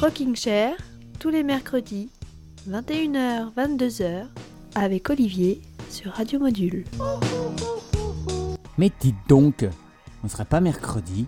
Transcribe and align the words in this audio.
Rocking 0.00 0.34
Chair, 0.34 0.76
tous 1.18 1.28
les 1.28 1.42
mercredis, 1.42 2.08
21h, 2.66 3.52
22h, 3.54 4.28
avec 4.74 5.10
Olivier 5.10 5.60
sur 5.90 6.12
Radio 6.12 6.40
Module. 6.40 6.86
Mais 8.78 8.90
dites 8.98 9.14
donc, 9.28 9.68
on 10.24 10.28
serait 10.28 10.46
pas 10.46 10.62
mercredi 10.62 11.26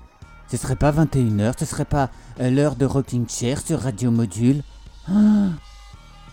Ce 0.49 0.57
serait 0.57 0.77
pas 0.77 0.91
21h 0.91 1.53
Ce 1.59 1.67
serait 1.67 1.85
pas 1.85 2.09
euh, 2.41 2.49
l'heure 2.49 2.75
de 2.77 2.87
Rocking 2.87 3.29
Chair 3.29 3.61
sur 3.61 3.79
Radio 3.79 4.11
Module 4.11 4.63
ah, 5.07 5.51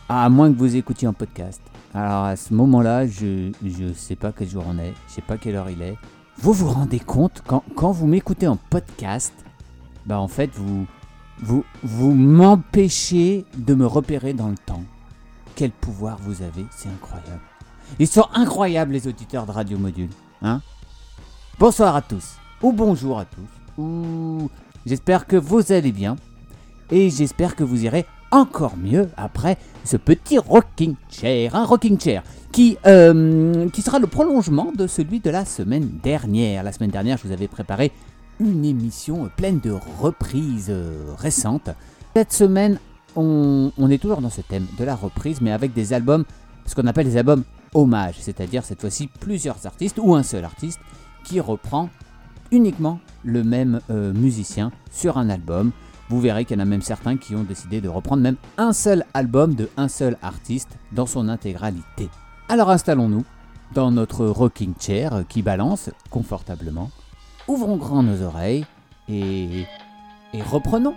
À 0.08 0.30
moins 0.30 0.50
que 0.50 0.58
vous 0.58 0.78
écoutiez 0.78 1.10
en 1.10 1.14
podcast. 1.14 1.62
Alors 1.94 2.24
à 2.24 2.38
ce 2.38 2.54
moment-là, 2.54 3.06
je 3.06 3.52
ne 3.62 3.94
sais 3.94 4.16
pas 4.16 4.32
quel 4.32 4.48
jour 4.48 4.64
on 4.66 4.80
est, 4.80 4.94
je 5.10 5.16
sais 5.16 5.22
pas 5.22 5.38
quelle 5.38 5.58
heure 5.58 5.70
il 5.70 5.82
est. 5.82 5.98
Vous 6.38 6.54
vous 6.54 6.70
rendez 6.70 7.02
compte, 7.02 7.44
quand, 7.46 7.66
quand 7.76 7.92
vous 7.92 8.08
m'écoutez 8.08 8.48
en 8.48 8.56
podcast, 8.56 9.34
bah 10.06 10.22
en 10.22 10.30
fait, 10.30 10.52
vous, 10.54 10.88
vous, 11.42 11.64
vous 11.84 12.14
m'empêchez 12.14 13.46
de 13.58 13.74
me 13.74 13.86
repérer 13.86 14.34
dans 14.34 14.50
le 14.50 14.58
temps. 14.58 14.84
Quel 15.56 15.72
pouvoir 15.72 16.18
vous 16.22 16.42
avez, 16.42 16.66
c'est 16.72 16.90
incroyable. 16.90 17.42
Ils 17.98 18.08
sont 18.08 18.28
incroyables 18.34 18.94
les 18.94 19.08
auditeurs 19.08 19.46
de 19.46 19.52
Radio 19.52 19.78
Module. 19.78 20.10
Hein 20.42 20.62
Bonsoir 21.58 21.96
à 21.96 22.02
tous, 22.02 22.38
ou 22.62 22.72
bonjour 22.72 23.20
à 23.20 23.26
tous, 23.26 23.82
ou 23.82 24.50
j'espère 24.86 25.28
que 25.28 25.36
vous 25.36 25.72
allez 25.72 25.92
bien, 25.92 26.16
et 26.92 27.10
j'espère 27.10 27.56
que 27.56 27.64
vous 27.64 27.84
irez 27.84 28.06
encore 28.32 28.78
mieux 28.78 29.10
après 29.18 29.58
ce 29.84 29.98
petit 29.98 30.38
rocking 30.38 30.96
chair, 31.10 31.56
un 31.56 31.66
rocking 31.66 32.00
chair 32.00 32.24
qui, 32.52 32.78
euh, 32.86 33.70
qui 33.70 33.82
sera 33.82 34.00
le 34.00 34.08
prolongement 34.08 34.72
de 34.72 34.88
celui 34.88 35.20
de 35.20 35.30
la 35.30 35.46
semaine 35.46 35.90
dernière. 36.02 36.64
La 36.64 36.72
semaine 36.72 36.92
dernière, 36.92 37.18
je 37.18 37.28
vous 37.28 37.34
avais 37.34 37.48
préparé 37.48 37.92
une 38.40 38.66
émission 38.66 39.30
pleine 39.36 39.60
de 39.60 39.72
reprises 40.00 40.74
récentes. 41.18 41.70
Cette 42.16 42.34
semaine, 42.34 42.80
on, 43.16 43.72
on, 43.78 43.90
est 43.90 43.98
toujours 43.98 44.22
dans 44.22 44.30
ce 44.30 44.42
thème 44.42 44.66
de 44.78 44.84
la 44.84 44.96
reprise, 44.96 45.42
mais 45.42 45.52
avec 45.52 45.74
des 45.74 45.94
albums, 45.94 46.26
ce 46.66 46.76
qu'on 46.76 46.88
appelle 46.88 47.06
des 47.06 47.18
albums 47.18 47.44
hommages, 47.74 48.16
c'est-à-dire 48.20 48.64
cette 48.64 48.82
fois-ci 48.82 49.08
plusieurs 49.08 49.66
artistes 49.66 50.00
ou 50.02 50.16
un 50.16 50.24
seul 50.24 50.46
artiste 50.46 50.80
qui 51.24 51.40
reprend 51.40 51.90
uniquement 52.52 53.00
le 53.24 53.44
même 53.44 53.82
euh, 53.90 54.14
musicien 54.14 54.72
sur 54.92 55.18
un 55.18 55.30
album. 55.30 55.72
Vous 56.10 56.20
verrez 56.20 56.46
qu'il 56.46 56.58
y 56.58 56.60
en 56.60 56.64
a 56.64 56.66
même 56.66 56.82
certains 56.82 57.18
qui 57.18 57.36
ont 57.36 57.44
décidé 57.44 57.82
de 57.82 57.90
reprendre 57.90 58.24
même 58.24 58.38
un 58.58 58.74
seul 58.74 59.06
album 59.14 59.54
de 59.54 59.70
un 59.78 59.88
seul 59.88 60.18
artiste 60.22 60.78
dans 60.92 61.06
son 61.06 61.30
intégralité. 61.30 62.10
Alors 62.48 62.72
installons-nous 62.72 63.24
dans 63.76 63.92
notre 63.92 64.26
rocking 64.26 64.74
chair 64.80 65.24
qui 65.30 65.44
balance 65.44 65.92
confortablement. 66.10 66.90
Ouvrons 67.50 67.78
grand 67.78 68.04
nos 68.04 68.22
oreilles 68.22 68.64
et, 69.10 69.66
et 70.34 70.42
reprenons. 70.44 70.94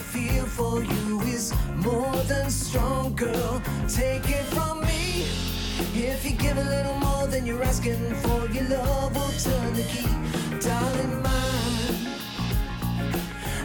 Feel 0.00 0.46
for 0.46 0.82
you 0.82 1.20
is 1.22 1.52
more 1.76 2.16
than 2.24 2.50
strong, 2.50 3.14
girl. 3.14 3.62
Take 3.88 4.28
it 4.28 4.44
from 4.54 4.80
me. 4.80 5.26
If 5.94 6.24
you 6.24 6.32
give 6.32 6.56
a 6.58 6.64
little 6.64 6.96
more 6.96 7.26
than 7.26 7.46
you're 7.46 7.62
asking 7.62 8.14
for, 8.22 8.46
your 8.48 8.64
love 8.68 9.14
will 9.14 9.34
turn 9.46 9.74
the 9.74 9.84
key, 9.92 10.12
darling 10.60 11.22
mine. 11.22 11.96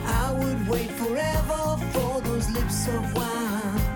I 0.06 0.32
would 0.40 0.68
wait 0.68 0.92
forever 0.92 1.78
for 1.94 2.22
those 2.22 2.50
lips 2.52 2.88
of 2.88 3.14
wine 3.16 3.96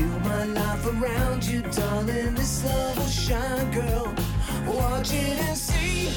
build 0.00 0.24
my 0.24 0.44
life 0.44 0.86
around 0.86 1.44
you, 1.44 1.60
darling. 1.62 2.34
This 2.34 2.64
love 2.64 2.96
will 2.98 3.06
shine, 3.06 3.70
girl. 3.70 4.14
Watch 4.66 5.12
it 5.12 5.36
and 5.48 5.56
see. 5.56 6.08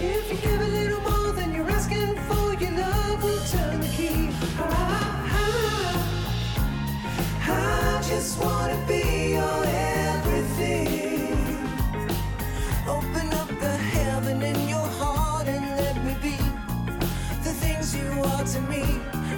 If 0.00 0.30
you 0.30 0.38
give 0.38 0.60
a 0.60 0.70
little 0.78 1.00
more 1.00 1.32
than 1.32 1.54
you're 1.54 1.70
asking 1.70 2.14
for, 2.28 2.47
you, 17.94 18.22
are 18.22 18.44
to 18.44 18.60
me 18.62 18.82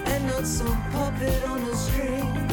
and 0.07 0.27
not 0.27 0.47
some 0.47 0.77
puppet 0.91 1.45
on 1.45 1.65
the 1.65 1.77
screen 1.77 2.49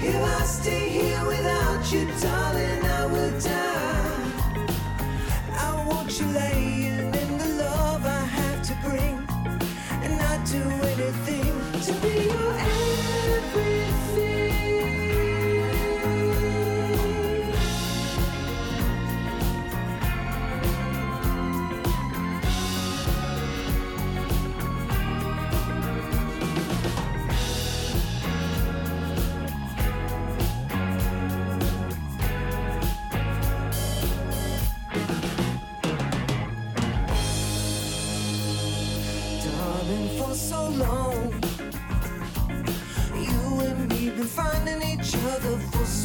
If 0.00 0.14
I 0.14 0.44
stay 0.44 0.88
here 0.88 1.26
without 1.26 1.92
you 1.92 2.06
darling, 2.22 2.84
I 2.84 3.06
will 3.12 3.40
die. 3.40 4.32
I 5.52 5.84
want 5.86 6.18
you 6.18 6.26
laying 6.28 6.97
do 10.50 10.62
anything 10.62 11.57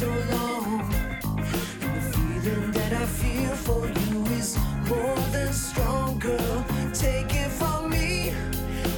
so 0.04 0.12
long. 0.36 0.80
And 1.84 1.92
the 1.96 2.02
feeling 2.12 2.70
that 2.78 2.92
I 2.92 3.06
feel 3.20 3.54
for 3.66 3.82
you 4.00 4.18
is 4.38 4.50
more 4.90 5.22
than 5.34 5.52
strong, 5.52 6.18
girl. 6.18 6.58
Take 6.92 7.32
it 7.44 7.50
from 7.60 7.90
me. 7.90 8.32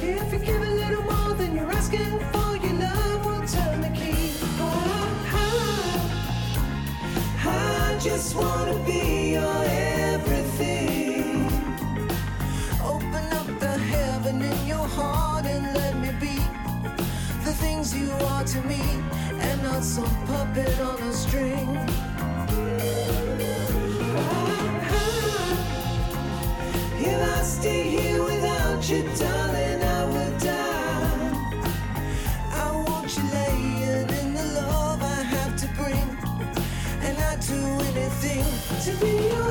If 0.01 0.27
you 0.33 0.39
give 0.49 0.61
a 0.71 0.73
little 0.81 1.05
more 1.13 1.33
than 1.39 1.55
you're 1.55 1.71
asking 1.79 2.19
for, 2.31 2.49
your 2.63 2.75
love 2.85 3.19
will 3.27 3.45
turn 3.55 3.77
the 3.87 3.91
key. 3.99 4.33
I, 4.59 5.43
I, 7.45 7.59
I 7.95 7.99
just 8.07 8.35
wanna 8.35 8.77
be 8.91 9.03
your 9.37 9.61
everything. 10.11 11.47
Open 12.93 13.25
up 13.39 13.49
the 13.65 13.75
heaven 13.93 14.41
in 14.41 14.59
your 14.73 14.87
heart 14.97 15.45
and 15.45 15.63
let 15.79 15.93
me 16.03 16.11
be 16.25 16.35
the 17.47 17.53
things 17.53 17.95
you 17.95 18.11
are 18.31 18.43
to 18.43 18.61
me, 18.63 18.81
some 19.83 20.25
puppet 20.25 20.79
on 20.79 20.99
a 21.03 21.13
string. 21.13 21.77
If 26.99 27.37
I 27.37 27.41
stay 27.43 27.83
here 27.83 28.23
without 28.23 28.89
you, 28.89 29.03
darling, 29.19 29.83
I 29.83 30.39
die. 30.39 31.31
I 32.53 32.71
want 32.87 33.15
you 33.15 33.23
laying 33.31 34.09
in 34.09 34.33
the 34.33 34.61
love 34.61 35.01
I 35.01 35.21
have 35.35 35.55
to 35.57 35.67
bring, 35.75 36.09
and 37.01 37.17
I'd 37.17 37.39
do 37.41 37.61
anything 37.91 38.45
to 38.85 38.91
be 38.99 39.27
your 39.27 39.46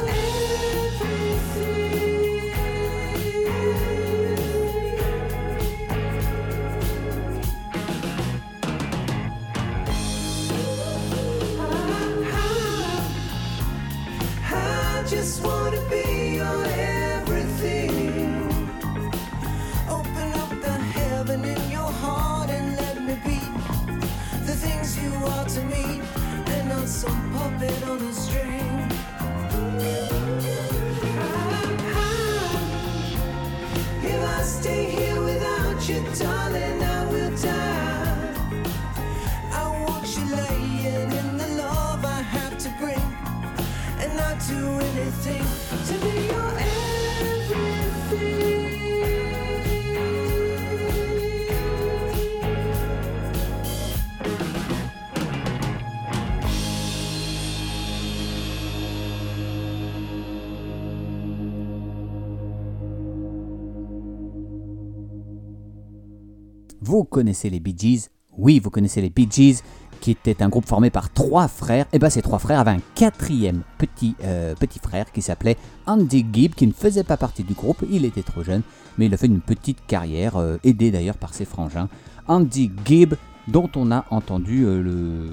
Vous 66.86 67.02
connaissez 67.02 67.50
les 67.50 67.58
Bee 67.58 67.74
Gees? 67.76 68.10
Oui, 68.38 68.60
vous 68.60 68.70
connaissez 68.70 69.00
les 69.00 69.10
Bee 69.10 69.26
Gees 69.28 69.62
qui 70.06 70.12
était 70.12 70.40
un 70.40 70.48
groupe 70.48 70.68
formé 70.68 70.90
par 70.90 71.12
trois 71.12 71.48
frères. 71.48 71.86
Et 71.92 71.98
bien 71.98 72.10
ces 72.10 72.22
trois 72.22 72.38
frères 72.38 72.60
avaient 72.60 72.70
un 72.70 72.80
quatrième 72.94 73.62
petit, 73.76 74.14
euh, 74.22 74.54
petit 74.54 74.78
frère 74.78 75.10
qui 75.10 75.20
s'appelait 75.20 75.56
Andy 75.84 76.24
Gibb, 76.32 76.54
qui 76.54 76.68
ne 76.68 76.72
faisait 76.72 77.02
pas 77.02 77.16
partie 77.16 77.42
du 77.42 77.54
groupe, 77.54 77.84
il 77.90 78.04
était 78.04 78.22
trop 78.22 78.44
jeune, 78.44 78.62
mais 78.98 79.06
il 79.06 79.14
a 79.14 79.16
fait 79.16 79.26
une 79.26 79.40
petite 79.40 79.84
carrière, 79.88 80.36
euh, 80.36 80.58
aidé 80.62 80.92
d'ailleurs 80.92 81.16
par 81.16 81.34
ses 81.34 81.44
frangins. 81.44 81.88
Andy 82.28 82.70
Gibb, 82.84 83.14
dont 83.48 83.68
on 83.74 83.90
a 83.90 84.04
entendu 84.10 84.62
euh, 84.64 85.28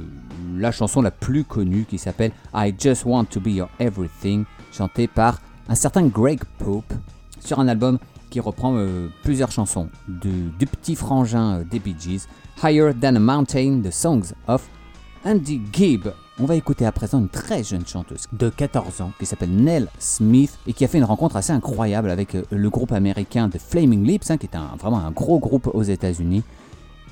la 0.58 0.72
chanson 0.72 1.04
la 1.04 1.12
plus 1.12 1.44
connue 1.44 1.86
qui 1.88 2.00
s'appelle 2.00 2.32
I 2.56 2.74
Just 2.76 3.06
Want 3.06 3.26
to 3.26 3.40
Be 3.40 3.50
Your 3.50 3.70
Everything, 3.78 4.46
chantée 4.72 5.08
par 5.08 5.40
un 5.70 5.76
certain 5.76 6.08
Greg 6.08 6.42
Pope, 6.58 6.96
sur 7.40 7.60
un 7.60 7.68
album 7.68 8.00
qui 8.32 8.40
reprend 8.40 8.76
plusieurs 9.22 9.52
chansons 9.52 9.90
du, 10.08 10.50
du 10.58 10.66
petit 10.66 10.96
frangin 10.96 11.62
des 11.70 11.78
Bee 11.78 11.96
Gees, 12.00 12.28
Higher 12.62 12.94
Than 12.94 13.16
a 13.16 13.20
Mountain, 13.20 13.82
The 13.84 13.92
Songs 13.92 14.34
of 14.48 14.68
Andy 15.26 15.62
Gibb. 15.72 16.14
On 16.40 16.46
va 16.46 16.56
écouter 16.56 16.86
à 16.86 16.92
présent 16.92 17.20
une 17.20 17.30
très 17.30 17.64
jeune 17.64 17.86
chanteuse 17.86 18.28
de 18.32 18.50
14 18.50 19.02
ans 19.02 19.12
qui 19.20 19.26
s'appelle 19.26 19.52
Nell 19.52 19.88
Smith 20.00 20.58
et 20.66 20.74
qui 20.74 20.84
a 20.84 20.88
fait 20.88 20.98
une 20.98 21.04
rencontre 21.04 21.36
assez 21.36 21.54
incroyable 21.54 22.10
avec 22.10 22.36
euh, 22.36 22.44
le 22.50 22.70
groupe 22.70 22.92
américain 22.92 23.50
The 23.50 23.60
Flaming 23.60 24.04
Lips, 24.04 24.32
hein, 24.32 24.38
qui 24.38 24.48
est 24.48 24.56
un, 24.56 24.72
vraiment 24.80 24.98
un 24.98 25.12
gros 25.12 25.40
groupe 25.40 25.70
aux 25.74 25.84
États-Unis. 25.84 26.44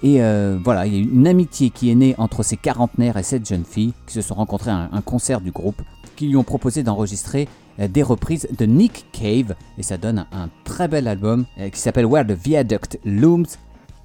Et 0.04 0.24
euh, 0.24 0.58
voilà, 0.64 0.88
il 0.88 0.96
y 0.96 0.98
a 0.98 1.02
une 1.02 1.28
amitié 1.28 1.70
qui 1.70 1.92
est 1.92 1.96
née 1.96 2.16
entre 2.18 2.42
ces 2.42 2.58
quarantenaires 2.58 3.18
et 3.18 3.24
cette 3.24 3.48
jeune 3.48 3.66
fille 3.66 3.94
qui 4.08 4.14
se 4.14 4.22
sont 4.22 4.34
rencontrés 4.34 4.72
à 4.72 4.90
un, 4.92 5.02
concert 5.02 5.40
du 5.40 5.52
groupe, 5.52 5.82
qui 6.16 6.28
lui 6.28 6.36
ont 6.36 6.44
proposé 6.44 6.82
d'enregistrer 6.82 7.48
euh, 7.80 7.88
des 7.88 8.02
reprises 8.02 8.48
de 8.58 8.66
Nick 8.66 9.06
Cave 9.12 9.56
et 9.78 9.84
ça 9.84 9.98
donne 9.98 10.26
un, 10.32 10.50
très 10.64 10.88
bel 10.88 11.08
album 11.08 11.46
qui 11.72 11.80
s'appelle 11.80 12.08
Where 12.08 12.26
the 12.26 12.32
Viaduct 12.32 13.00
Looms. 13.06 13.46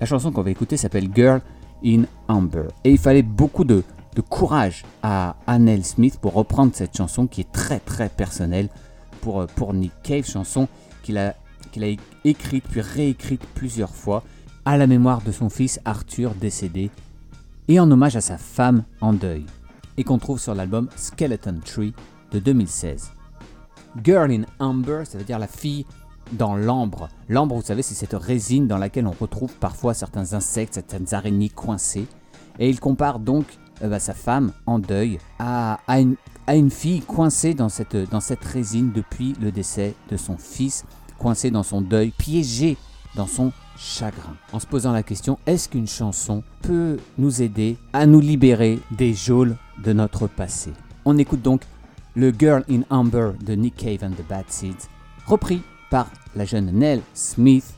La 0.01 0.07
chanson 0.07 0.31
qu'on 0.31 0.43
va 0.43 0.51
écouter 0.51 0.77
s'appelle 0.77 1.09
Girl 1.15 1.41
in 1.85 2.03
Amber. 2.29 2.69
Et 2.85 2.93
il 2.93 2.99
fallait 2.99 3.23
beaucoup 3.23 3.65
de, 3.65 3.83
courage 4.31 4.85
à 5.03 5.37
Annelle 5.47 5.85
Smith 5.85 6.19
pour 6.21 6.33
reprendre 6.33 6.73
cette 6.75 6.97
chanson 6.97 7.27
qui 7.27 7.43
est 7.43 7.53
très 7.53 7.79
très 7.79 8.09
personnelle 8.09 8.71
pour, 9.21 9.43
euh, 9.43 9.47
pour 9.57 9.75
Nick 9.75 9.93
Cave, 10.03 10.25
chanson 10.25 10.69
qu'il 11.03 11.19
a, 11.19 11.35
qu'il 11.71 11.85
a 11.85 11.89
écrite 12.25 12.65
puis 12.65 12.81
réécrite 12.81 13.45
plusieurs 13.55 13.95
fois 13.95 14.23
à 14.65 14.79
la 14.79 14.87
mémoire 14.87 15.21
de 15.21 15.33
son 15.33 15.51
fils 15.51 15.81
Arthur 15.85 16.35
décédé 16.35 16.91
et 17.69 17.79
en 17.79 17.91
hommage 17.91 18.17
à 18.17 18.23
sa 18.23 18.39
femme 18.39 18.85
en 19.03 19.13
deuil 19.13 19.45
et 19.99 20.05
qu'on 20.05 20.19
trouve 20.19 20.41
sur 20.41 20.55
l'album 20.55 20.89
Skeleton 20.97 21.61
Tree 21.65 21.95
de 22.33 22.39
2016. 22.39 23.13
Girl 24.03 24.31
in 24.31 24.45
Amber, 24.59 25.03
ça 25.05 25.19
veut 25.19 25.25
dire 25.25 25.39
la 25.39 25.47
fille 25.47 25.85
dans 26.33 26.57
l'ambre. 26.57 27.09
L'ambre, 27.29 27.57
vous 27.57 27.63
savez, 27.63 27.83
c'est 27.83 27.95
cette 27.95 28.15
résine 28.15 28.67
dans 28.67 28.79
laquelle 28.79 29.07
on 29.07 29.15
retrouve 29.19 29.53
parfois 29.55 29.95
certains 29.95 30.33
insectes, 30.33 30.75
certaines 30.75 31.15
araignées 31.15 31.49
coincées. 31.49 32.07
Et 32.59 32.69
il 32.69 32.81
compare 32.81 33.19
donc 33.19 33.45
euh, 33.83 33.89
bah, 33.89 33.99
sa 33.99 34.15
femme 34.15 34.53
en 34.67 34.79
deuil 34.79 35.19
à, 35.39 35.79
une, 35.89 36.17
à 36.47 36.57
une 36.57 36.71
fille 36.71 37.01
coincée 37.01 37.55
dans 37.55 37.69
cette, 37.69 37.97
dans 38.11 38.21
cette 38.21 38.45
résine 38.45 38.93
depuis 38.93 39.35
le 39.41 39.53
décès 39.53 39.95
de 40.11 40.17
son 40.17 40.37
fils, 40.37 40.85
coincée 41.19 41.51
dans 41.51 41.63
son 41.63 41.81
deuil, 41.81 42.11
piégée 42.11 42.77
dans 43.15 43.27
son 43.27 43.53
chagrin. 43.77 44.37
En 44.53 44.59
se 44.59 44.67
posant 44.67 44.93
la 44.93 45.03
question, 45.03 45.39
est-ce 45.47 45.69
qu'une 45.69 45.87
chanson 45.87 46.43
peut 46.63 46.99
nous 47.19 47.43
aider 47.43 47.77
à 47.93 48.07
nous 48.07 48.21
libérer 48.21 48.79
des 48.91 49.15
geôles 49.15 49.57
de 49.85 49.93
notre 49.93 50.27
passé? 50.27 50.73
On 51.05 51.19
écoute 51.19 51.43
donc 51.43 51.63
le 52.15 52.33
Girl 52.37 52.65
in 52.71 52.81
Amber 52.89 53.33
de 53.45 53.55
Nick 53.55 53.77
Cave 53.77 54.03
and 54.03 54.13
the 54.13 54.27
Bad 54.27 54.47
Seeds, 54.49 54.89
repris 55.27 55.63
par 55.91 56.09
la 56.35 56.45
jeune 56.45 56.71
Nell 56.73 57.01
Smith 57.15 57.75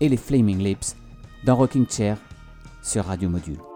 et 0.00 0.08
les 0.08 0.16
Flaming 0.16 0.58
Lips 0.58 0.96
dans 1.44 1.56
Rocking 1.56 1.86
Chair 1.88 2.18
sur 2.82 3.04
Radio 3.04 3.28
Module. 3.28 3.71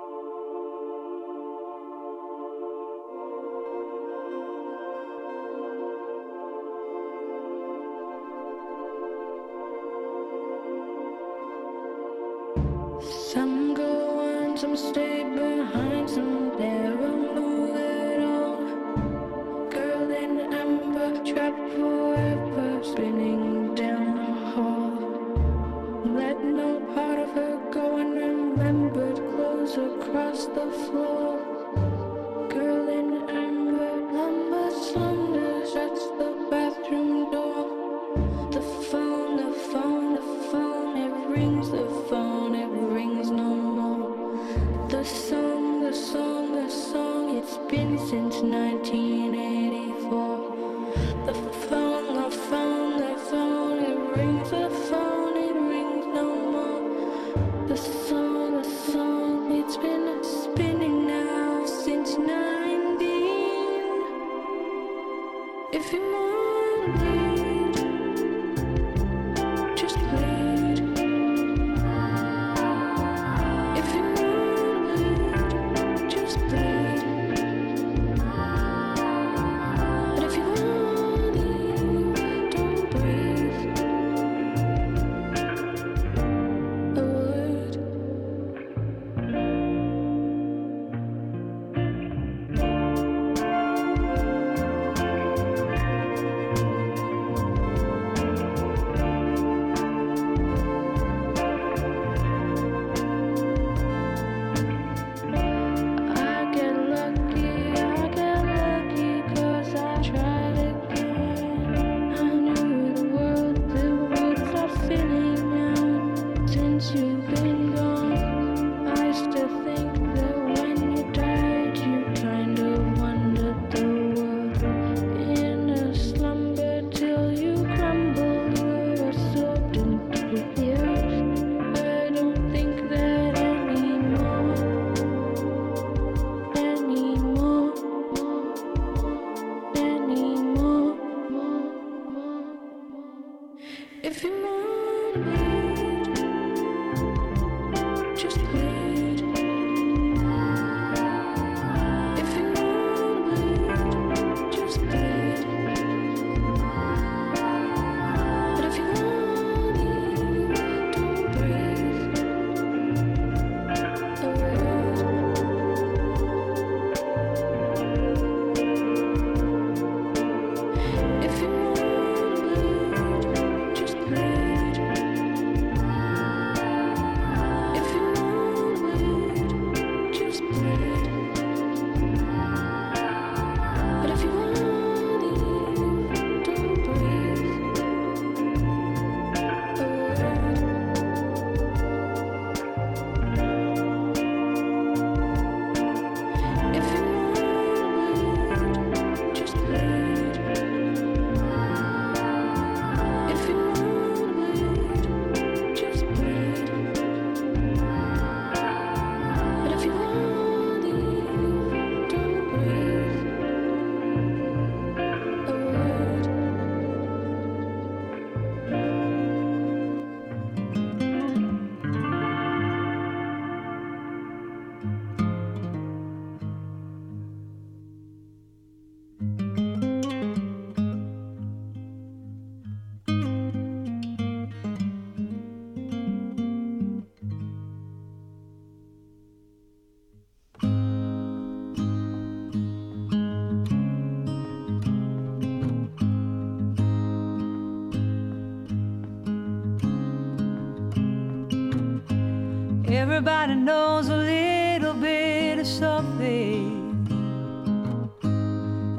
Everybody 253.28 253.56
knows 253.56 254.08
a 254.08 254.16
little 254.16 254.94
bit 254.94 255.58
of 255.58 255.66
something. 255.66 257.08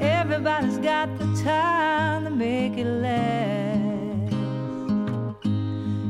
Everybody's 0.01 0.79
got 0.79 1.17
the 1.17 1.27
time 1.45 2.25
to 2.25 2.29
make 2.29 2.77
it 2.77 2.85
last. 2.85 4.33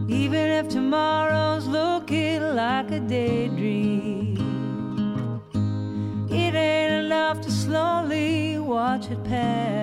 Even 0.09 0.49
if 0.59 0.67
tomorrow's 0.67 1.67
looking 1.67 2.41
like 2.55 2.89
a 2.89 3.01
daydream, 3.01 4.35
it 6.27 6.55
ain't 6.55 7.05
enough 7.05 7.39
to 7.41 7.51
slowly 7.51 8.57
watch 8.57 9.11
it 9.11 9.23
pass. 9.25 9.76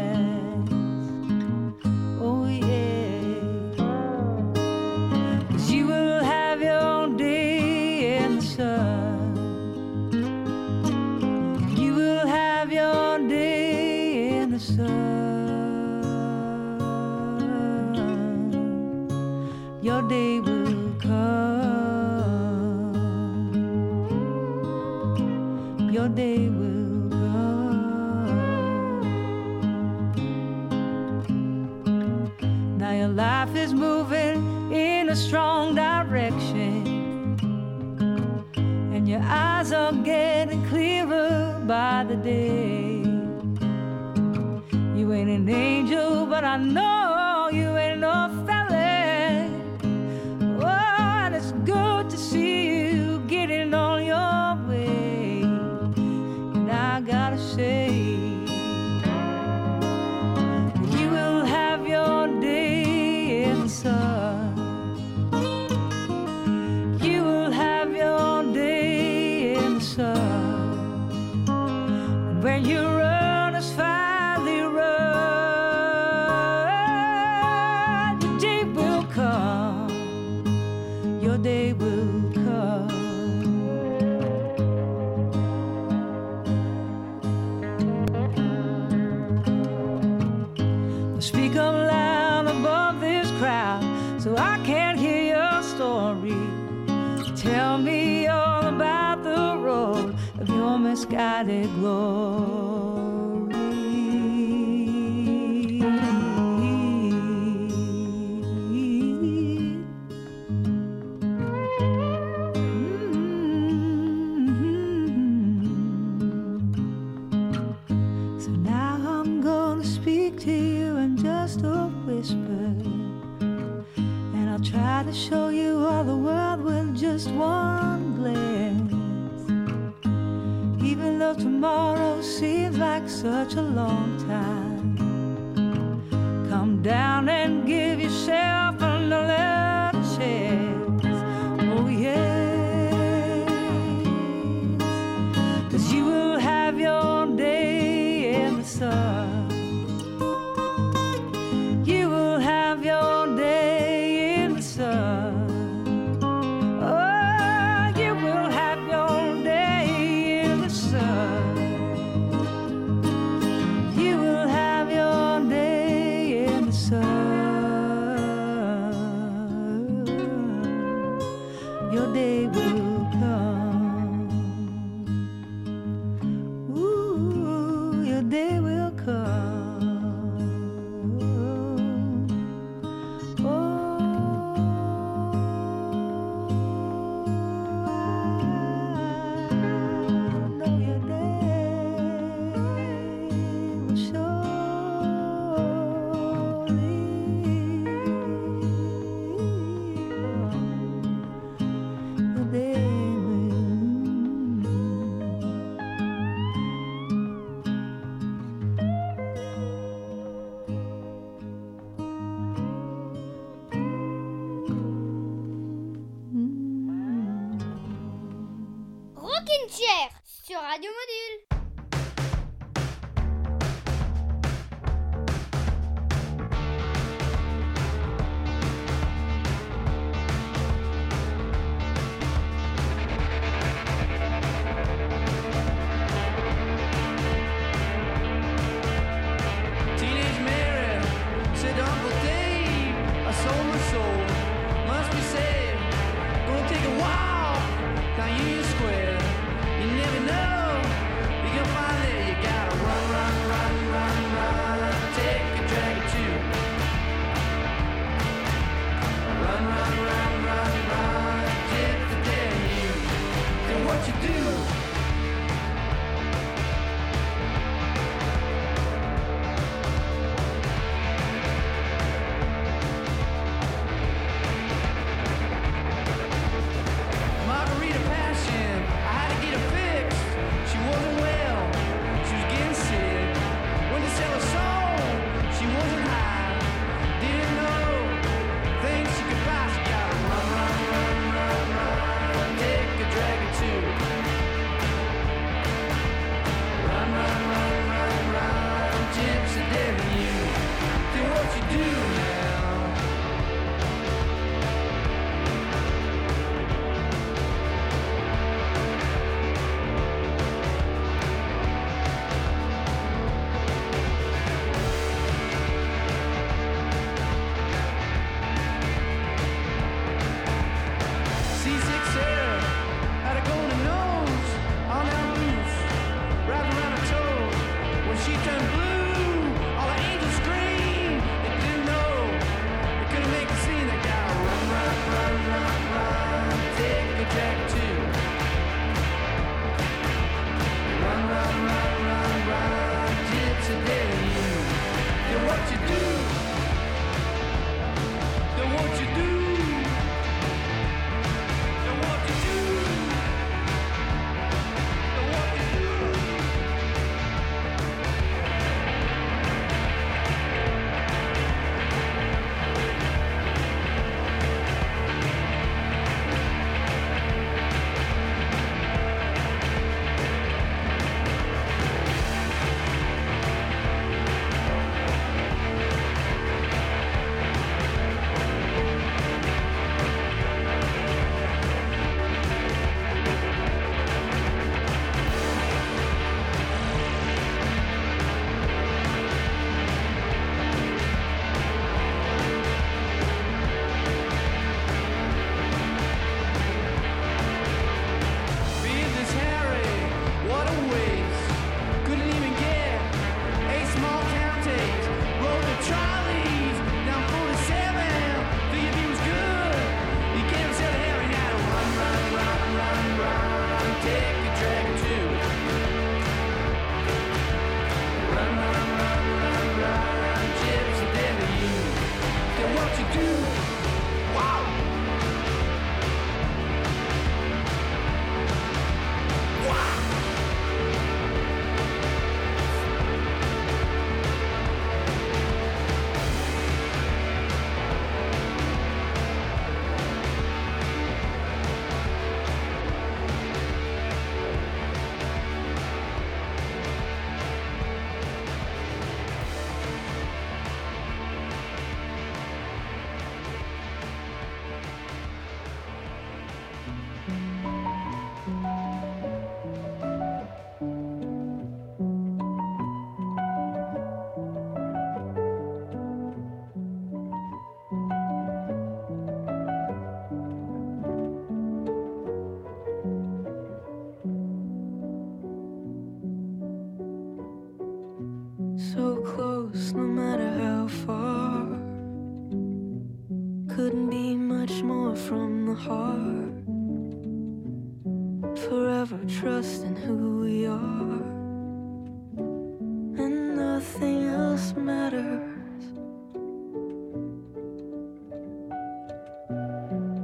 Nothing 493.94 494.24
else 494.24 494.74
matters. 494.74 495.84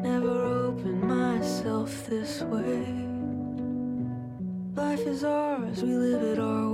Never 0.02 0.44
opened 0.66 1.02
myself 1.02 2.06
this 2.06 2.42
way. 2.42 2.84
Life 4.74 5.06
is 5.06 5.22
ours, 5.22 5.82
we 5.84 5.94
live 5.94 6.22
it 6.22 6.38
our 6.40 6.64
way. 6.64 6.69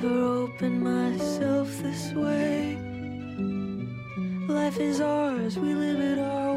Never 0.00 0.22
opened 0.44 0.80
myself 0.80 1.66
this 1.78 2.12
way. 2.12 2.78
Life 4.46 4.78
is 4.78 5.00
ours, 5.00 5.58
we 5.58 5.74
live 5.74 5.98
it 5.98 6.20
our 6.20 6.47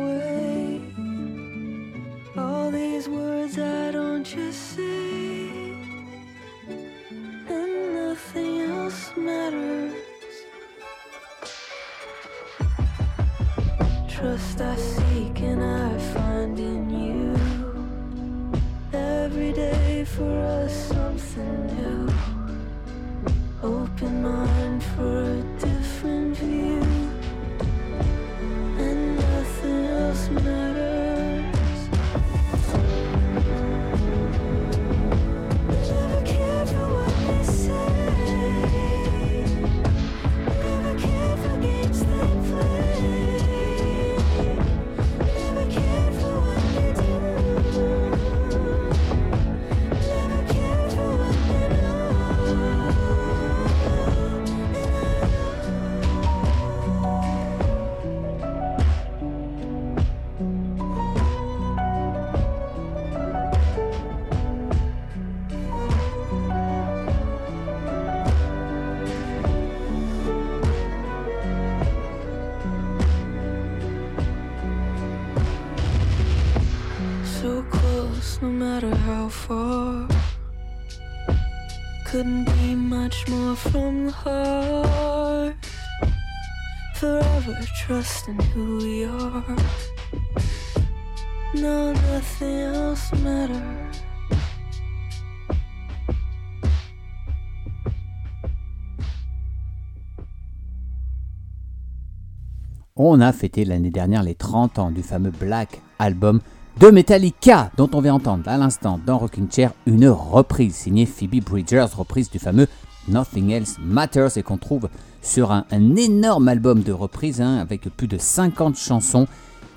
On 102.96 103.22
a 103.22 103.32
fêté 103.34 103.66
l'année 103.66 103.92
dernière 103.92 104.24
les 104.24 104.36
30 104.36 104.80
ans 104.80 104.92
du 104.92 105.04
fameux 105.04 105.32
Black 105.32 105.80
Album 106.00 106.40
de 106.80 106.90
Metallica, 106.90 107.72
dont 107.78 107.90
on 107.94 108.02
vient 108.02 108.16
entendre 108.16 108.48
à 108.48 108.58
l'instant 108.58 109.00
dans 109.06 109.20
Rocking 109.20 109.52
Chair 109.52 109.74
une 109.86 110.08
reprise 110.08 110.74
signée 110.74 111.06
Phoebe 111.06 111.44
Bridgers, 111.44 111.88
reprise 111.96 112.32
du 112.32 112.40
fameux 112.40 112.68
Nothing 113.08 113.52
Else 113.52 113.78
Matters, 113.80 114.38
et 114.38 114.44
qu'on 114.44 114.58
trouve 114.58 114.90
sur 115.22 115.52
un, 115.52 115.66
énorme 115.72 116.48
album 116.48 116.82
de 116.82 116.92
reprises 116.92 117.42
hein, 117.42 117.58
avec 117.58 117.90
plus 117.96 118.08
de 118.08 118.18
50 118.18 118.78
chansons 118.78 119.28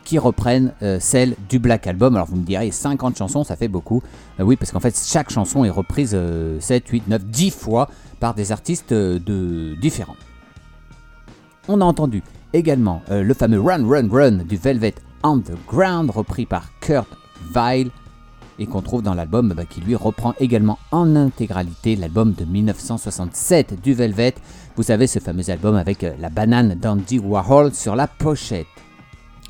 qui 0.04 0.18
reprennent 0.18 0.72
euh, 0.82 0.98
celles 1.00 1.34
du 1.48 1.58
Black 1.58 1.86
Album. 1.86 2.14
Alors 2.14 2.28
vous 2.28 2.36
me 2.36 2.44
direz, 2.44 2.70
50 2.70 3.16
chansons, 3.16 3.44
ça 3.44 3.56
fait 3.56 3.68
beaucoup. 3.68 4.02
Euh, 4.38 4.44
oui, 4.44 4.56
parce 4.56 4.70
qu'en 4.70 4.80
fait, 4.80 4.96
chaque 4.96 5.30
chanson 5.30 5.64
est 5.64 5.70
reprise 5.70 6.12
euh, 6.14 6.60
7, 6.60 6.88
8, 6.88 7.08
9, 7.08 7.24
10 7.24 7.50
fois 7.50 7.88
par 8.20 8.34
des 8.34 8.52
artistes 8.52 8.92
euh, 8.92 9.18
de, 9.18 9.74
différents. 9.80 10.16
On 11.68 11.80
a 11.80 11.84
entendu 11.84 12.22
également 12.52 13.02
le 13.10 13.32
fameux 13.32 13.58
Run 13.58 13.88
Run 13.88 14.08
Run 14.10 14.44
du 14.44 14.56
Velvet 14.56 14.94
Underground, 15.22 16.10
repris 16.10 16.44
par 16.44 16.78
Kurt 16.80 17.08
Weill, 17.54 17.90
et 18.58 18.66
qu'on 18.66 18.82
trouve 18.82 19.02
dans 19.02 19.14
l'album 19.14 19.52
bah, 19.54 19.64
qui 19.64 19.80
lui 19.80 19.94
reprend 19.94 20.34
également 20.38 20.78
en 20.90 21.16
intégralité 21.16 21.96
l'album 21.96 22.32
de 22.32 22.44
1967 22.44 23.80
du 23.82 23.94
Velvet. 23.94 24.34
Vous 24.76 24.82
savez, 24.82 25.06
ce 25.06 25.18
fameux 25.18 25.48
album 25.50 25.76
avec 25.76 26.04
euh, 26.04 26.14
la 26.18 26.30
banane 26.30 26.74
d'Andy 26.74 27.18
Warhol 27.18 27.74
sur 27.74 27.96
la 27.96 28.06
pochette. 28.06 28.66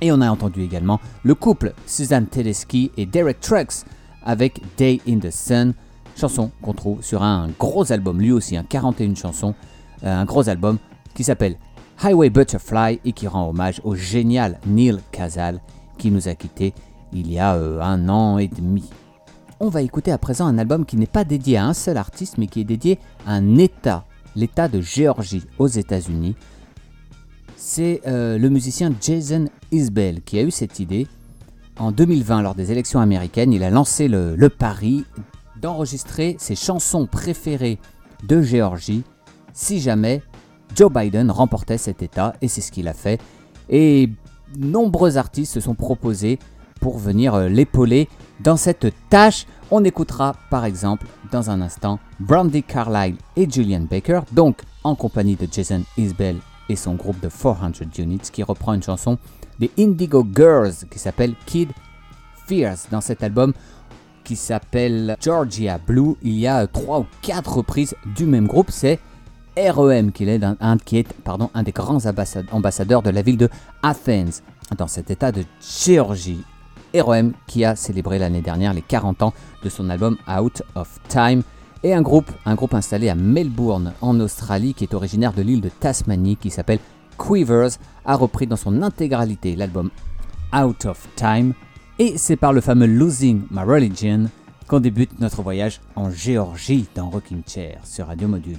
Et 0.01 0.12
on 0.12 0.21
a 0.21 0.31
entendu 0.31 0.62
également 0.62 1.01
le 1.23 1.35
couple 1.35 1.73
Suzanne 1.87 2.27
Tedeschi 2.27 2.90
et 2.97 3.07
Derek 3.07 3.40
Trucks 3.40 3.85
avec 4.25 4.61
Day 4.77 5.01
in 5.09 5.19
the 5.19 5.31
Sun, 5.31 5.75
chanson 6.17 6.51
qu'on 6.62 6.73
trouve 6.73 7.03
sur 7.03 7.23
un 7.23 7.49
gros 7.59 7.93
album, 7.93 8.21
lui 8.21 8.33
aussi, 8.33 8.57
un 8.57 8.64
41 8.64 9.14
chansons, 9.14 9.55
euh, 10.03 10.14
un 10.14 10.25
gros 10.25 10.49
album 10.49 10.79
qui 11.14 11.25
s'appelle 11.25 11.57
Highway 12.03 12.31
Butterfly 12.31 13.01
et 13.05 13.12
qui 13.12 13.29
rend 13.29 13.49
hommage 13.49 13.81
au 13.85 13.95
génial 13.95 14.59
Neil 14.67 14.99
Casal 15.12 15.61
qui 15.99 16.11
nous 16.11 16.29
a 16.29 16.35
quittés 16.35 16.75
il 17.14 17.33
y 17.33 17.38
a 17.38 17.55
euh, 17.55 17.81
un 17.81 18.09
an 18.09 18.38
et 18.38 18.48
demi. 18.48 18.90
On 19.61 19.68
va 19.68 19.83
écouter 19.83 20.12
à 20.12 20.18
présent 20.18 20.46
un 20.46 20.59
album 20.59 20.85
qui 20.85 20.96
n'est 20.96 21.07
pas 21.07 21.24
dédié 21.24 21.57
à 21.57 21.66
un 21.66 21.74
seul 21.74 21.96
artiste 21.96 22.38
mais 22.38 22.46
qui 22.46 22.61
est 22.61 22.64
dédié 22.64 22.98
à 23.27 23.35
un 23.35 23.57
État, 23.57 24.05
l'État 24.37 24.68
de 24.68 24.81
Géorgie 24.81 25.44
aux 25.59 25.68
États-Unis. 25.68 26.35
C'est 27.57 28.03
euh, 28.07 28.37
le 28.37 28.50
musicien 28.50 28.92
Jason 29.00 29.46
Isbell 29.72 30.22
qui 30.22 30.38
a 30.38 30.42
eu 30.42 30.50
cette 30.50 30.81
idée. 30.81 31.07
En 31.79 31.92
2020, 31.92 32.42
lors 32.42 32.55
des 32.55 32.70
élections 32.72 33.00
américaines, 33.00 33.53
il 33.53 33.62
a 33.62 33.70
lancé 33.70 34.07
le, 34.07 34.37
le 34.37 34.48
pari 34.48 35.05
d'enregistrer 35.61 36.37
ses 36.38 36.55
chansons 36.55 37.07
préférées 37.07 37.79
de 38.24 38.42
Géorgie 38.42 39.03
si 39.53 39.81
jamais 39.81 40.22
Joe 40.74 40.92
Biden 40.92 41.31
remportait 41.31 41.79
cet 41.79 42.03
État, 42.03 42.35
et 42.42 42.48
c'est 42.48 42.61
ce 42.61 42.72
qu'il 42.72 42.88
a 42.88 42.92
fait. 42.92 43.20
Et 43.70 44.11
nombreux 44.59 45.16
artistes 45.16 45.55
se 45.55 45.61
sont 45.61 45.74
proposés 45.74 46.38
pour 46.85 46.99
venir 46.99 47.35
euh, 47.35 47.49
l'épauler 47.49 48.11
dans 48.40 48.59
cette 48.59 48.92
tâche. 49.09 49.47
On 49.70 49.83
écoutera 49.85 50.37
par 50.51 50.66
exemple 50.66 51.07
dans 51.33 51.49
un 51.49 51.62
instant 51.62 51.99
Brandy 52.20 52.62
Carlile 52.62 53.16
et 53.37 53.49
Julian 53.51 53.87
Baker, 53.90 54.20
donc 54.33 54.61
en 54.83 54.94
compagnie 54.94 55.35
de 55.35 55.49
Jason 55.51 55.83
Isbell 55.97 56.37
et 56.68 56.77
son 56.77 56.92
groupe 56.92 57.18
de 57.20 57.31
400 57.31 57.87
Units, 57.97 58.31
qui 58.31 58.42
reprend 58.42 58.75
une 58.75 58.83
chanson 58.83 59.16
des 59.59 59.70
Indigo 59.79 60.27
Girls 60.37 60.75
qui 60.90 60.99
s'appelle 60.99 61.35
Kid 61.47 61.70
Fierce. 62.47 62.88
Dans 62.90 63.01
cet 63.01 63.23
album 63.23 63.55
qui 64.23 64.37
s'appelle 64.37 65.16
Georgia 65.23 65.79
Blue, 65.79 66.16
il 66.20 66.35
y 66.35 66.47
a 66.47 66.66
trois 66.66 67.01
ou 67.01 67.07
quatre 67.23 67.57
reprises 67.57 67.94
du 68.14 68.27
même 68.27 68.47
groupe. 68.47 68.70
C'est 68.70 68.99
REM 69.57 70.12
qui 70.12 70.29
est, 70.29 70.44
un, 70.44 70.77
qui 70.77 70.99
est 70.99 71.11
pardon, 71.23 71.49
un 71.55 71.62
des 71.62 71.73
grands 71.73 72.05
ambassadeurs 72.53 73.01
de 73.01 73.09
la 73.09 73.23
ville 73.23 73.38
de 73.38 73.49
Athens, 73.83 74.42
dans 74.77 74.88
cet 74.88 75.11
état 75.11 75.33
de 75.33 75.44
Géorgie. 75.62 76.44
REM 76.94 77.33
qui 77.46 77.64
a 77.64 77.76
célébré 77.76 78.18
l'année 78.18 78.40
dernière 78.40 78.74
les 78.74 78.83
40 78.83 79.22
ans 79.22 79.33
de 79.62 79.68
son 79.68 79.90
album 79.90 80.16
Out 80.28 80.62
of 80.74 80.98
Time. 81.09 81.42
Et 81.83 81.92
un 81.94 82.02
groupe, 82.02 82.30
un 82.46 82.54
groupe 82.54 82.74
installé 82.74 83.09
à 83.09 83.14
Melbourne 83.14 83.92
en 84.00 84.18
Australie 84.20 84.74
qui 84.74 84.85
est 84.85 84.94
originaire 84.94 85.33
de 85.33 85.42
l'île 85.42 85.61
de 85.61 85.68
Tasmanie 85.68 86.37
qui 86.37 86.50
s'appelle 86.50 86.78
Quivers 87.18 87.78
a 88.04 88.16
repris 88.16 88.46
dans 88.46 88.57
son 88.57 88.83
intégralité 88.83 89.57
l'album 89.57 89.90
Out 90.54 90.87
of 90.87 91.07
Time. 91.16 91.52
Et 91.98 92.16
c'est 92.16 92.37
par 92.37 92.52
le 92.52 92.61
fameux 92.61 92.87
Losing 92.87 93.42
My 93.50 93.62
Religion 93.62 94.30
qu'on 94.66 94.80
débute 94.80 95.20
notre 95.20 95.42
voyage 95.42 95.80
en 95.94 96.11
Géorgie 96.11 96.87
dans 96.94 97.11
Rocking 97.11 97.42
Chair 97.46 97.80
sur 97.85 98.07
Radio 98.07 98.28
Module. 98.28 98.59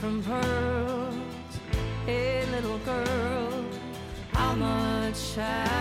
from 0.00 0.22
pearls. 0.22 1.14
Hey, 2.06 2.44
little 2.52 2.78
girl, 2.78 3.64
how 4.32 4.54
much 4.54 5.34
have 5.34 5.77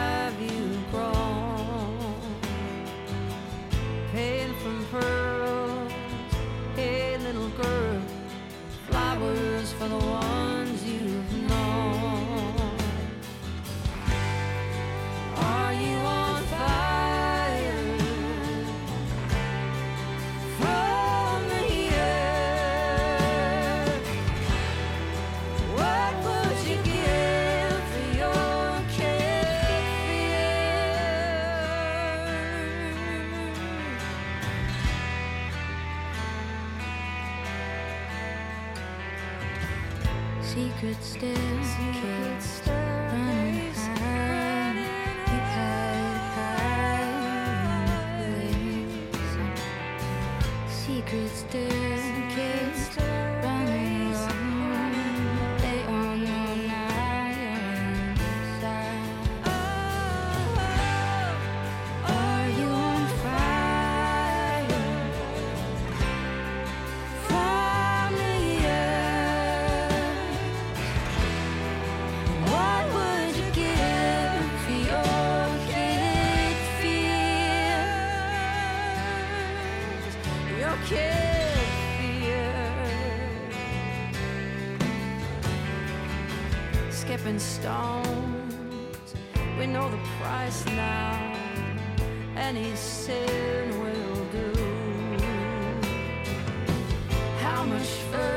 and 87.37 87.41
stones. 87.43 89.13
We 89.59 89.67
know 89.67 89.87
the 89.91 89.99
price 90.19 90.65
now, 90.65 91.35
any 92.35 92.75
sin 92.75 93.69
will 93.79 94.25
do. 94.31 94.53
How 97.39 97.63
much 97.63 97.89
further? 98.11 98.36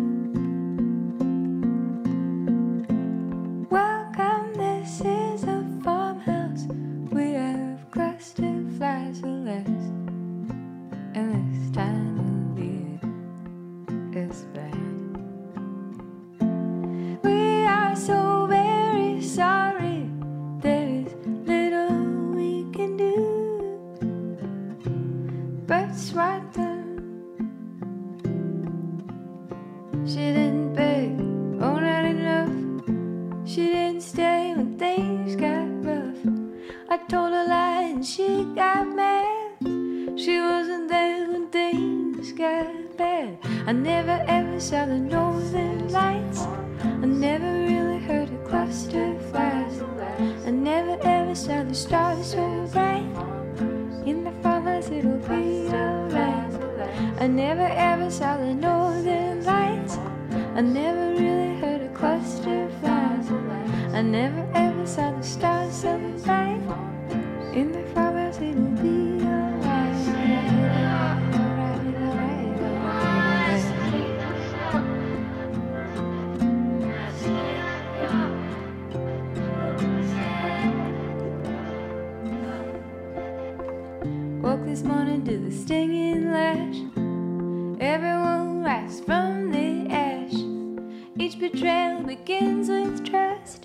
Betrayal 91.81 92.03
begins 92.03 92.69
with 92.69 93.09
trust. 93.09 93.63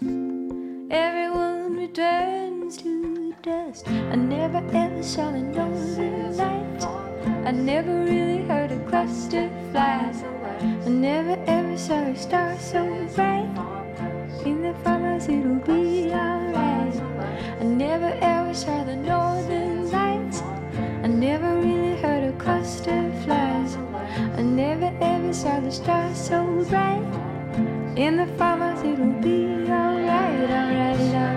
Everyone 0.91 1.77
returns 1.77 2.79
to 2.79 3.35
dust. 3.43 3.87
I 3.89 4.15
never 4.17 4.63
ever 4.73 5.03
saw 5.03 5.33
the 5.33 5.43
northern 5.43 6.35
light. 6.35 6.83
I 7.45 7.51
never 7.51 8.05
really 8.05 8.43
heard 8.49 8.73
a 8.73 8.79
cluster 8.89 9.51
fly. 9.71 10.15
I 10.63 10.89
never 10.89 11.37
ever 11.47 11.77
saw 11.77 12.05
a 12.05 12.17
star 12.17 12.59
so 12.59 12.83
bright. 13.15 13.53
In 14.47 14.63
the 14.63 14.73
farmhouse, 14.83 15.29
it'll 15.29 15.57
be 15.57 16.11
alright. 16.11 16.97
I 17.61 17.65
never 17.65 18.17
ever 18.23 18.55
saw 18.55 18.83
the 18.85 18.97
northern 18.97 19.91
lights. 19.91 20.41
I 21.05 21.09
never 21.09 21.59
really 21.59 21.97
heard 22.01 22.25
a 22.25 22.33
cluster 22.39 23.13
flies. 23.25 23.77
I 24.39 24.41
never 24.41 24.91
ever 25.03 25.35
saw 25.35 25.61
the 25.61 25.71
stars 25.71 26.17
so 26.17 26.65
bright. 26.71 27.26
In 27.97 28.19
the 28.19 28.27
farmhouse, 28.37 28.85
it'll 28.85 29.07
be 29.23 29.47
alright, 29.47 30.51
alright, 30.51 31.01
alright, 31.01 31.36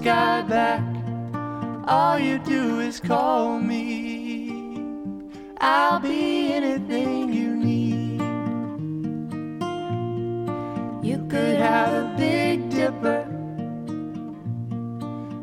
sky 0.00 0.40
back. 0.40 0.82
All 1.86 2.18
you 2.18 2.38
do 2.38 2.80
is 2.80 2.98
call 2.98 3.60
me. 3.60 4.50
I'll 5.58 6.00
be 6.00 6.54
anything 6.54 7.30
you 7.30 7.54
need. 7.54 8.22
You 11.04 11.18
could 11.28 11.56
have 11.56 11.92
a 11.92 12.14
big 12.16 12.70
dipper 12.70 13.24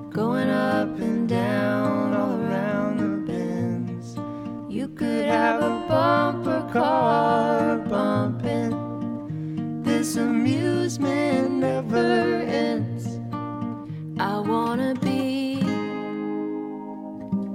going 0.09 0.49
up 0.49 0.89
and 0.99 1.29
down 1.29 2.15
all 2.15 2.41
around 2.41 2.97
the 2.97 3.31
bends. 3.31 4.17
You 4.67 4.87
could 4.87 5.25
have 5.25 5.61
a 5.61 5.85
bumper 5.87 6.67
car 6.73 7.77
bumping. 7.77 8.73
This 9.83 10.15
amusement 10.15 11.51
never. 11.51 12.36
I 14.19 14.39
wanna 14.39 14.95
be 14.95 15.61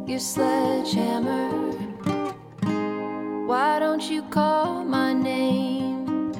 your 0.06 0.20
sledgehammer. 0.20 1.50
Why 3.46 3.80
don't 3.80 4.02
you 4.08 4.22
call 4.22 4.84
my 4.84 5.12
name? 5.12 6.32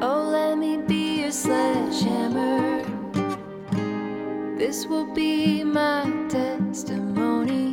Oh, 0.00 0.28
let 0.32 0.56
me 0.56 0.78
be 0.78 1.20
your 1.20 1.32
sledgehammer. 1.32 2.82
This 4.56 4.86
will 4.86 5.12
be 5.12 5.62
my 5.62 6.10
testimony. 6.30 7.65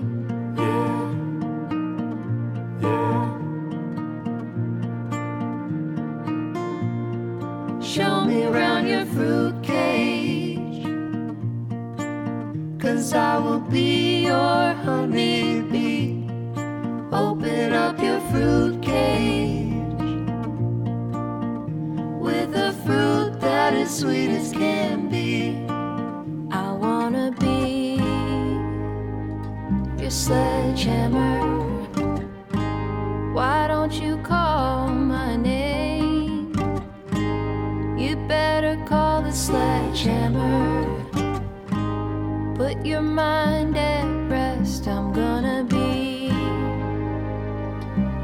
I 13.15 13.37
will 13.37 13.59
be 13.59 14.25
your 14.25 14.73
honeybee. 14.85 16.27
Open 17.11 17.73
up 17.73 18.01
your 18.01 18.19
fruit 18.31 18.81
cage 18.81 19.73
with 22.19 22.55
a 22.55 22.73
fruit 22.85 23.39
that 23.39 23.73
is 23.75 23.95
sweet 23.95 24.29
as 24.29 24.51
can 24.51 25.09
be. 25.09 25.63
I 26.51 26.71
wanna 26.71 27.31
be 27.39 27.97
your 30.01 30.11
sledgehammer. 30.11 31.42
Your 42.85 43.01
mind 43.01 43.77
at 43.77 44.05
rest. 44.29 44.87
I'm 44.87 45.13
gonna 45.13 45.63
be 45.63 46.27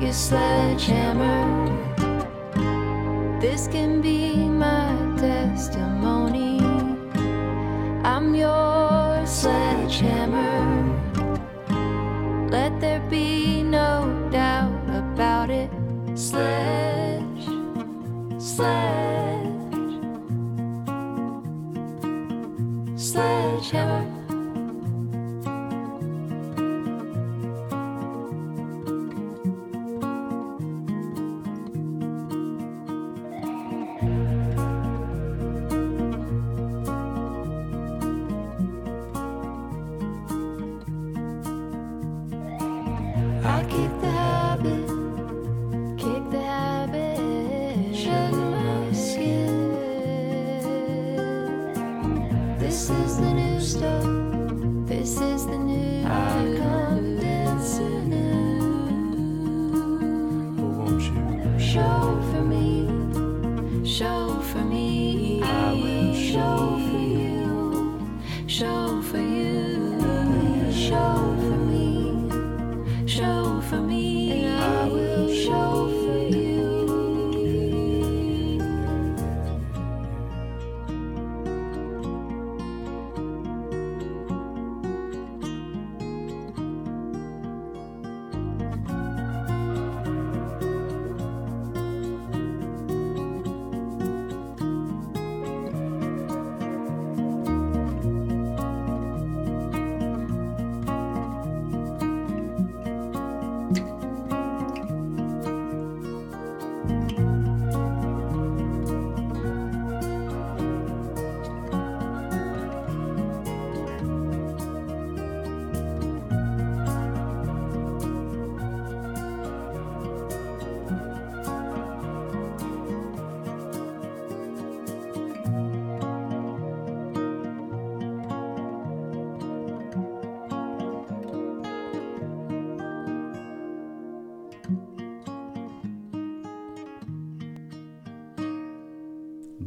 your 0.03 0.12
sledgehammer. 0.14 1.70
This 3.39 3.68
can 3.68 4.01
be 4.01 4.36
my 4.36 4.91
testimony. 5.18 6.60
I'm 8.03 8.36
your 8.36 9.26
sledgehammer. 9.26 10.60
Let 12.49 12.80
there 12.82 12.99
be 13.10 13.64
no 13.64 14.28
doubt 14.30 14.84
about 14.89 15.49
it. 15.49 15.70
Sledge, 16.16 17.45
sledge, 18.38 19.29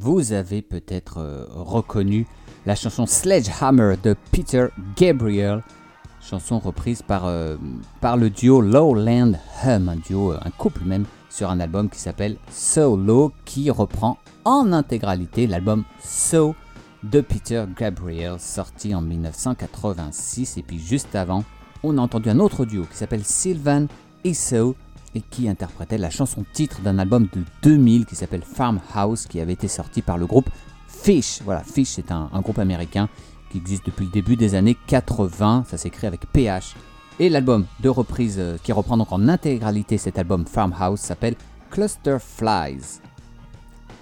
vous 0.03 0.33
avez 0.33 0.63
peut-être 0.63 1.19
euh, 1.19 1.47
reconnu 1.49 2.27
la 2.67 2.75
chanson 2.75 3.07
Sledgehammer 3.07 3.95
de 4.03 4.17
Peter 4.33 4.67
Gabriel, 4.97 5.63
chanson 6.21 6.59
reprise 6.59 7.03
par, 7.03 7.27
euh, 7.27 7.57
le 8.03 8.29
duo 8.29 8.61
Lowland 8.61 9.35
Hum, 9.65 9.89
un 9.89 9.95
duo, 9.95 10.33
euh, 10.33 10.41
un 10.45 10.51
couple 10.51 10.83
même, 10.85 11.05
sur 11.31 11.51
un 11.51 11.61
album 11.61 11.89
qui 11.89 12.01
s'appelle 12.01 12.37
Solo, 12.51 13.33
qui 13.45 13.71
reprend 13.71 14.19
en 14.45 14.73
intégralité 14.73 15.47
l'album 15.47 15.85
So 16.03 16.57
de 17.05 17.21
Peter 17.21 17.65
Gabriel, 17.79 18.41
sorti 18.41 18.97
en 18.97 19.03
1986. 19.03 20.57
Et 20.59 20.63
puis 20.63 20.81
juste 20.81 21.15
avant, 21.15 21.45
on 21.85 21.97
a 21.97 22.01
entendu 22.01 22.29
un 22.29 22.41
autre 22.41 22.65
duo 22.65 22.87
qui 22.91 22.97
s'appelle 22.97 23.25
Sylvan 23.25 23.87
Isso 24.25 24.75
et 25.15 25.21
qui 25.21 25.49
interprétait 25.49 25.99
la 25.99 26.11
chanson 26.11 26.45
titre 26.53 26.81
d'un 26.81 26.99
album 26.99 27.29
de 27.33 27.43
2000 27.63 28.07
qui 28.07 28.17
s'appelle 28.17 28.43
Farmhouse, 28.43 29.27
qui 29.27 29.41
avait 29.41 29.53
été 29.53 29.69
sorti 29.69 30.03
par 30.03 30.19
le 30.19 30.27
groupe 30.27 30.49
Fish. 30.89 31.41
Voilà, 31.45 31.63
Fish, 31.63 31.89
c'est 31.89 32.11
un, 32.11 32.31
un 32.33 32.41
groupe 32.41 32.59
américain 32.59 33.09
qui 33.51 33.59
existe 33.59 33.87
depuis 33.87 34.07
le 34.07 34.11
début 34.11 34.37
des 34.37 34.55
années 34.55 34.77
80. 34.87 35.65
Ça 35.69 35.77
s'écrit 35.77 36.07
avec 36.07 36.27
PH. 36.33 36.75
Et 37.19 37.29
l'album 37.29 37.67
de 37.81 37.89
reprise 37.89 38.37
euh, 38.39 38.57
qui 38.63 38.73
reprend 38.73 38.97
donc 38.97 39.13
en 39.13 39.29
intégralité 39.29 39.99
cet 39.99 40.19
album 40.19 40.47
Farmhouse 40.47 41.01
s'appelle 41.01 41.37
Cluster 41.71 42.17
Flies. 42.19 43.01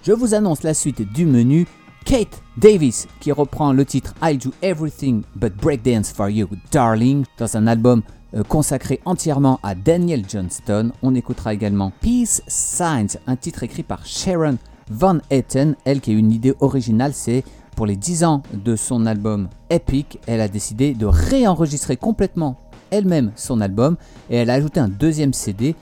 Je 0.03 0.13
vous 0.13 0.35
annonce 0.35 0.63
la 0.63 0.75
suite 0.75 1.03
du 1.13 1.27
menu. 1.27 1.67
Kate 2.05 2.43
Davis 2.57 3.07
qui 3.21 3.31
reprend 3.31 3.73
le 3.73 3.85
titre 3.85 4.15
I'll 4.23 4.39
Do 4.39 4.53
Everything 4.63 5.23
But 5.37 5.55
Breakdance 5.57 6.13
For 6.13 6.31
You, 6.31 6.49
Darling, 6.73 7.25
dans 7.37 7.57
un 7.57 7.67
album 7.67 8.03
consacré 8.49 9.01
entièrement 9.05 9.61
à 9.62 9.74
Daniel 9.74 10.24
Johnston. 10.28 10.93
On 11.03 11.14
écoutera 11.14 11.55
également 11.55 11.93
Peace 12.01 12.43
Signs, 12.47 13.18
un 13.26 13.37
titre 13.37 13.62
écrit 13.62 13.83
par 13.83 14.07
Sharon 14.07 14.57
Van 14.91 15.18
Etten, 15.31 15.76
elle 15.85 16.01
qui 16.01 16.11
a 16.11 16.14
une 16.14 16.33
idée 16.33 16.55
originale, 16.61 17.12
c'est 17.14 17.45
pour 17.76 17.87
les 17.87 17.97
10 17.97 18.24
ans 18.24 18.43
de 18.53 18.76
son 18.76 19.07
album 19.07 19.49
Epic, 19.70 20.18
elle 20.26 20.41
a 20.41 20.49
décidé 20.49 20.95
de 20.95 21.07
réenregistrer 21.07 21.97
complètement 21.97 22.59
elle-même 22.91 23.31
son 23.37 23.61
album 23.61 23.97
et 24.28 24.37
elle 24.37 24.51
a 24.51 24.55
ajouté 24.55 24.81
un 24.81 24.89
deuxième 24.89 25.33
CD 25.33 25.76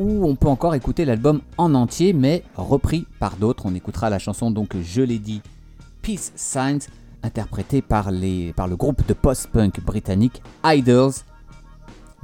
où 0.00 0.26
on 0.26 0.34
peut 0.34 0.48
encore 0.48 0.74
écouter 0.74 1.04
l'album 1.04 1.40
en 1.56 1.74
entier 1.74 2.12
mais 2.12 2.42
repris 2.56 3.06
par 3.20 3.36
d'autres. 3.36 3.66
On 3.66 3.74
écoutera 3.74 4.10
la 4.10 4.18
chanson 4.18 4.50
donc 4.50 4.76
je 4.82 5.00
l'ai 5.00 5.20
dit 5.20 5.40
Peace 6.02 6.32
Signs 6.34 6.88
interprétée 7.22 7.80
par 7.80 8.10
le 8.10 8.74
groupe 8.74 9.06
de 9.06 9.14
post-punk 9.14 9.80
britannique 9.80 10.42
Idols. 10.64 11.12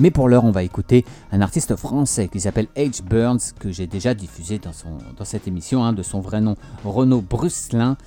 Mais 0.00 0.10
pour 0.10 0.30
l'heure, 0.30 0.44
on 0.44 0.50
va 0.50 0.62
écouter 0.62 1.04
un 1.30 1.42
artiste 1.42 1.76
français 1.76 2.28
qui 2.28 2.40
s'appelle 2.40 2.68
H. 2.74 3.02
Burns, 3.02 3.52
que 3.58 3.70
j'ai 3.70 3.86
déjà 3.86 4.14
diffusé 4.14 4.58
dans, 4.58 5.24
cette 5.24 5.46
émission, 5.46 5.84
hein, 5.84 5.92
de 5.92 6.02
son 6.02 6.20
vrai 6.20 6.40
nom 6.40 6.56
Renaud 6.86 7.20
Brusselin, 7.20 7.98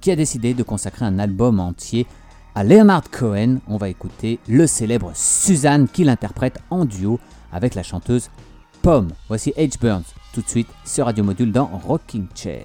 qui 0.00 0.10
a 0.10 0.16
décidé 0.16 0.54
de 0.54 0.62
consacrer 0.62 1.04
un 1.04 1.18
album 1.18 1.60
entier 1.60 2.06
à 2.54 2.64
Leonard 2.64 3.10
Cohen. 3.10 3.58
On 3.68 3.76
va 3.76 3.90
écouter 3.90 4.38
le 4.48 4.66
célèbre 4.66 5.12
Suzanne 5.14 5.88
qui 5.88 6.04
l'interprète 6.04 6.58
en 6.70 6.86
duo 6.86 7.20
avec 7.52 7.74
la 7.74 7.82
chanteuse 7.82 8.30
Pomme. 8.80 9.10
Voici 9.28 9.52
H. 9.58 9.78
Burns 9.78 10.14
tout 10.32 10.40
de 10.40 10.48
suite 10.48 10.68
sur 10.86 11.04
Radio 11.04 11.22
Module 11.22 11.52
dans 11.52 11.66
Rocking 11.66 12.28
Chair. 12.34 12.64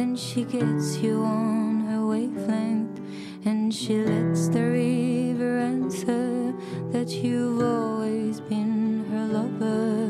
then 0.00 0.16
she 0.16 0.44
gets 0.44 0.96
you 0.96 1.22
on 1.22 1.80
her 1.80 2.06
wavelength 2.06 2.98
and 3.44 3.74
she 3.74 3.98
lets 4.02 4.48
the 4.48 4.62
river 4.62 5.58
answer 5.58 6.54
that 6.90 7.10
you've 7.10 7.60
always 7.60 8.40
been 8.40 9.04
her 9.10 9.26
lover. 9.26 10.09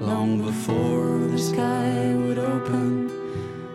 long 0.00 0.42
before 0.42 1.18
the 1.30 1.38
sky 1.38 2.14
would 2.14 2.38
open. 2.38 3.10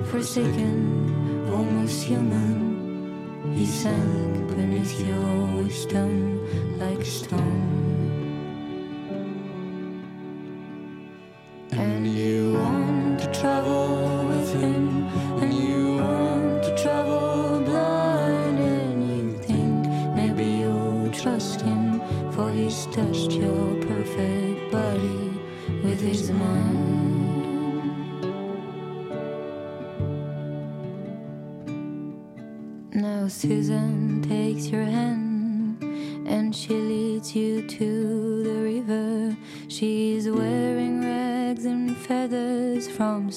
Forsaken, 0.05 1.49
almost 1.53 2.03
human, 2.03 3.53
he 3.55 3.65
sank 3.65 4.47
beneath 4.49 4.99
your 4.99 5.63
wisdom 5.63 6.41
like 6.79 7.05
stone. 7.05 8.04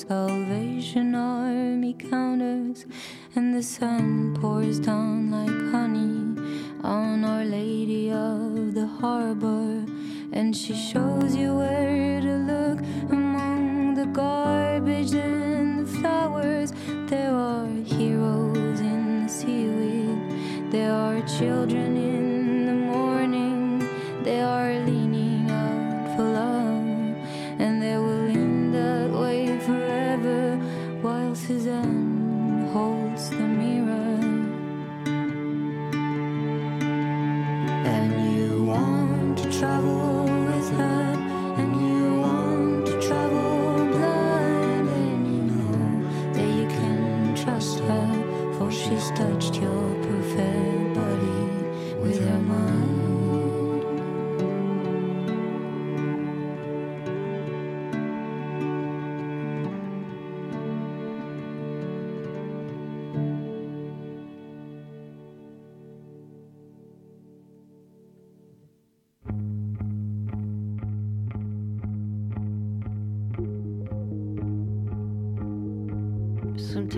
goes 0.04 0.37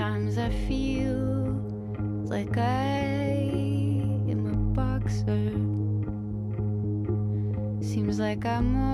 Sometimes 0.00 0.38
I 0.38 0.48
feel 0.66 1.60
like 2.24 2.56
I 2.56 3.52
am 4.32 4.46
a 4.46 4.56
boxer. 4.72 5.50
Seems 7.86 8.18
like 8.18 8.46
I'm. 8.46 8.89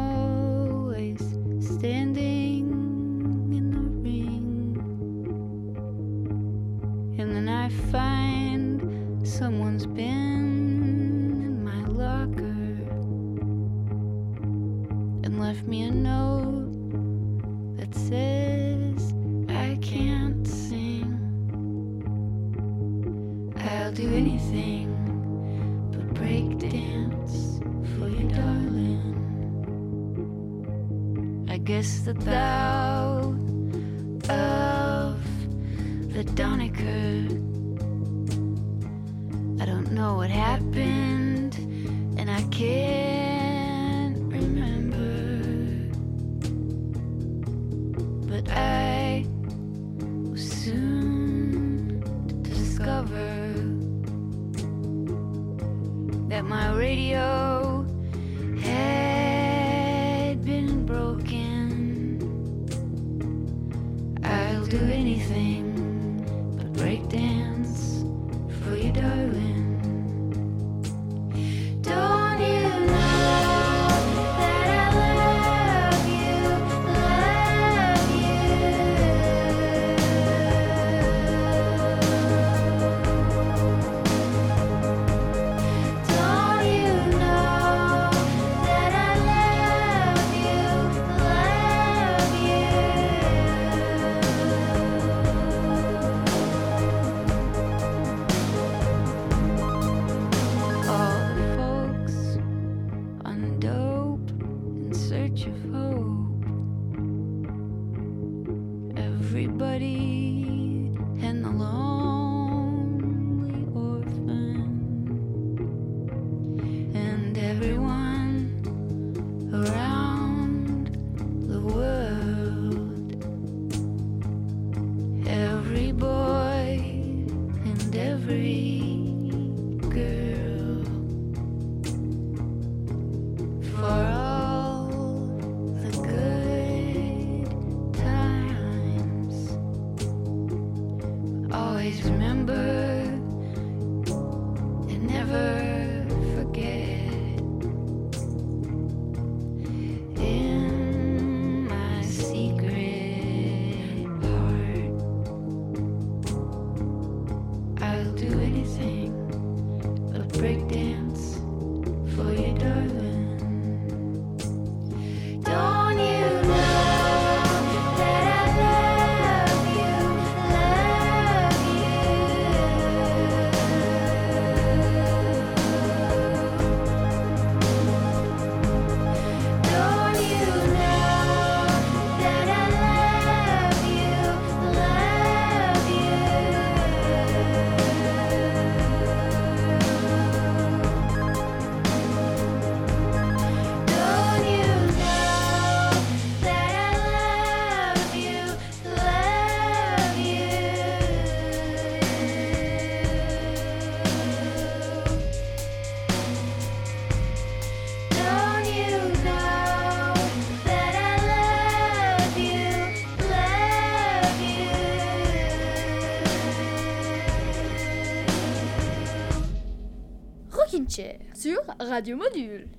Radio 221.96 222.14
Module. 222.14 222.75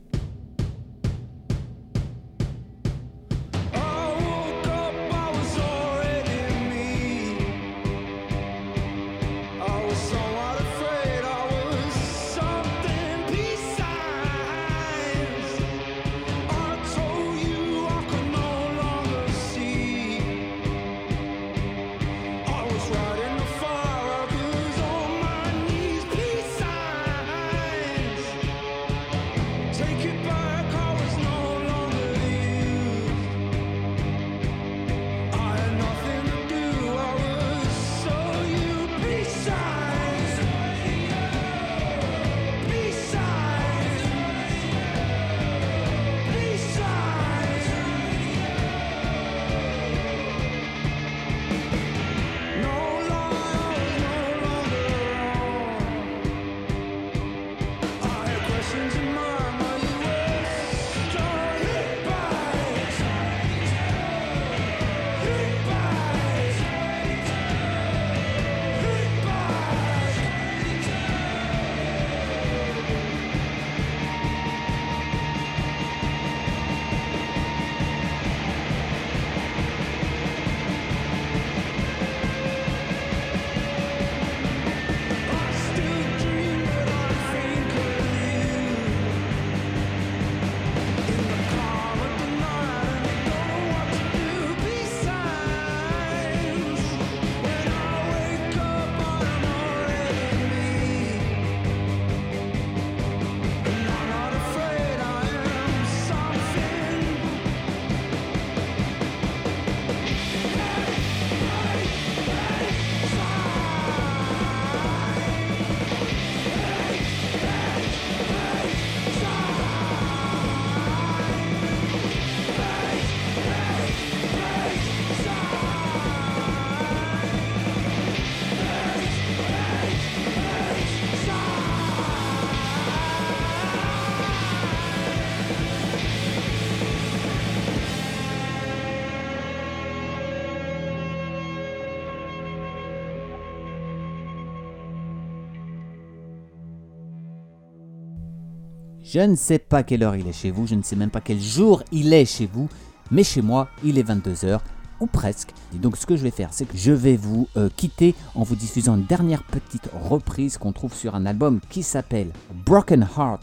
Je 149.10 149.22
ne 149.22 149.36
sais 149.36 149.60
pas 149.60 149.84
quelle 149.84 150.04
heure 150.04 150.18
il 150.18 150.28
est 150.28 150.34
chez 150.34 150.52
vous, 150.52 150.68
je 150.68 150.76
ne 150.76 150.82
sais 150.82 150.98
même 150.98 151.10
pas 151.10 151.22
quel 151.22 151.40
jour 151.40 151.82
il 151.94 152.12
est 152.12 152.26
chez 152.26 152.46
vous, 152.46 152.68
mais 153.10 153.24
chez 153.24 153.42
moi, 153.42 153.70
il 153.82 153.98
est 153.98 154.04
22h 154.04 154.60
ou 155.00 155.06
presque. 155.06 155.52
Et 155.74 155.78
donc 155.78 155.96
ce 155.96 156.06
que 156.06 156.18
je 156.18 156.24
vais 156.24 156.32
faire, 156.32 156.50
c'est 156.52 156.66
que 156.66 156.78
je 156.78 156.92
vais 156.92 157.16
vous 157.16 157.48
euh, 157.56 157.70
quitter 157.74 158.16
en 158.36 158.44
vous 158.44 158.58
diffusant 158.58 158.98
une 158.98 159.06
dernière 159.06 159.44
petite 159.44 159.90
reprise 160.10 160.58
qu'on 160.58 160.74
trouve 160.74 160.94
sur 160.94 161.16
un 161.16 161.26
album 161.26 161.62
qui 161.70 161.84
s'appelle 161.84 162.32
Broken 162.66 163.08
Heart 163.18 163.42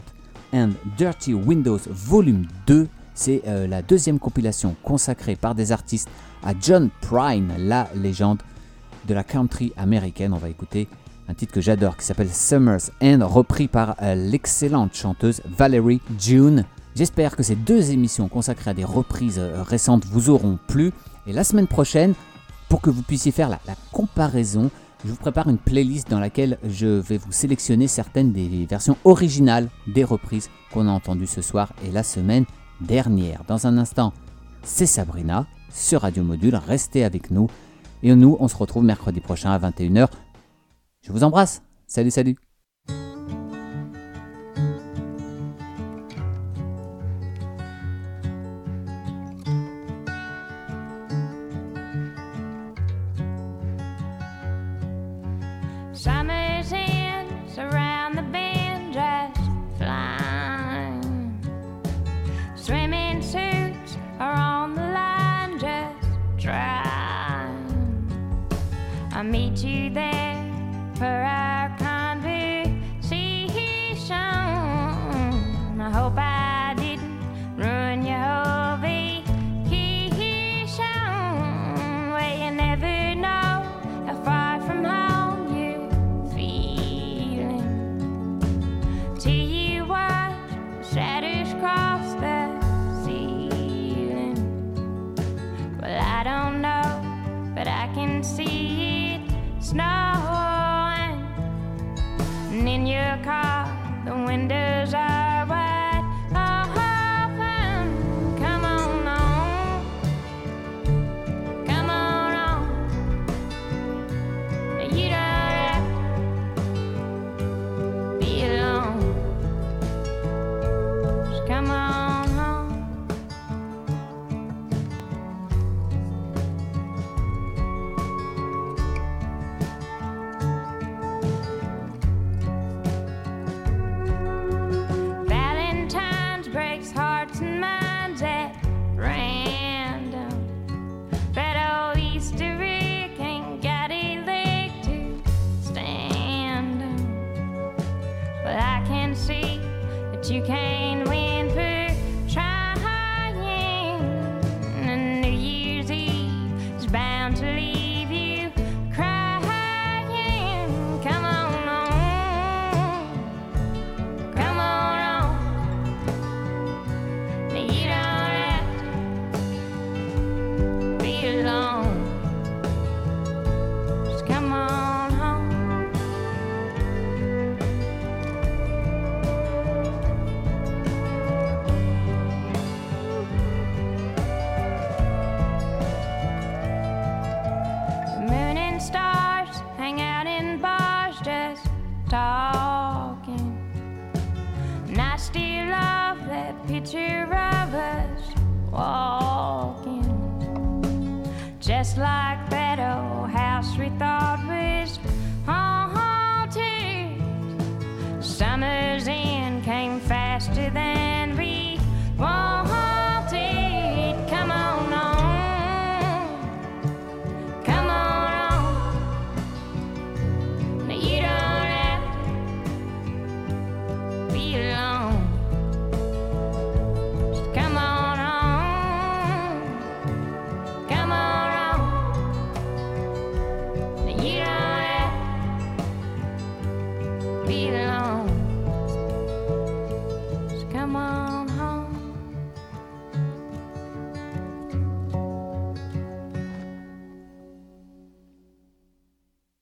and 0.53 0.73
Dirty 0.99 1.33
Windows 1.33 1.79
Volume 1.89 2.45
2. 2.67 2.87
C'est 3.15 3.41
euh, 3.47 3.65
la 3.65 3.81
deuxième 3.81 4.19
compilation 4.19 4.75
consacrée 4.83 5.35
par 5.35 5.55
des 5.55 5.71
artistes 5.71 6.09
à 6.43 6.53
John 6.61 6.91
Prine, 7.01 7.51
la 7.57 7.89
légende 7.95 8.43
de 9.07 9.15
la 9.15 9.23
country 9.23 9.73
américaine. 9.77 10.31
On 10.31 10.37
va 10.37 10.49
écouter 10.49 10.87
un 11.27 11.33
titre 11.33 11.53
que 11.53 11.61
j'adore 11.61 11.97
qui 11.97 12.05
s'appelle 12.05 12.31
Summer's 12.31 12.91
End, 13.01 13.19
repris 13.21 13.67
par 13.67 13.95
euh, 14.01 14.15
l'excellente 14.15 14.93
chanteuse 14.93 15.41
Valerie 15.45 16.01
June. 16.19 16.65
J'espère 16.95 17.35
que 17.35 17.43
ces 17.43 17.55
deux 17.55 17.91
émissions 17.91 18.27
consacrées 18.27 18.71
à 18.71 18.73
des 18.73 18.83
reprises 18.83 19.39
euh, 19.39 19.63
récentes 19.63 20.05
vous 20.05 20.29
auront 20.29 20.59
plu. 20.67 20.91
Et 21.27 21.33
la 21.33 21.43
semaine 21.43 21.67
prochaine, 21.67 22.13
pour 22.69 22.81
que 22.81 22.89
vous 22.89 23.01
puissiez 23.01 23.31
faire 23.31 23.49
la, 23.49 23.59
comparaison, 23.91 24.69
je 25.03 25.09
vous 25.09 25.17
prépare 25.17 25.49
une 25.49 25.57
playlist 25.57 26.09
dans 26.09 26.19
laquelle 26.19 26.57
je 26.67 26.87
vais 26.87 27.17
vous 27.17 27.31
sélectionner 27.31 27.87
certaines 27.87 28.31
des 28.31 28.65
versions 28.69 28.97
originales 29.03 29.69
des 29.87 30.03
reprises 30.03 30.49
qu'on 30.71 30.87
a 30.87 30.91
entendues 30.91 31.27
ce 31.27 31.41
soir 31.41 31.73
et 31.85 31.91
la 31.91 32.03
semaine 32.03 32.45
dernière. 32.81 33.43
Dans 33.47 33.67
un 33.67 33.77
instant, 33.77 34.13
c'est 34.63 34.85
Sabrina 34.85 35.47
sur 35.71 36.01
Radio 36.01 36.23
Module. 36.23 36.55
Restez 36.55 37.03
avec 37.03 37.31
nous. 37.31 37.49
Et 38.03 38.13
nous, 38.13 38.37
on 38.39 38.47
se 38.47 38.55
retrouve 38.55 38.83
mercredi 38.83 39.19
prochain 39.19 39.51
à 39.51 39.59
21h. 39.59 40.07
Je 41.05 41.11
vous 41.11 41.23
embrasse. 41.23 41.61
Salut, 41.87 42.09
salut. 42.09 42.35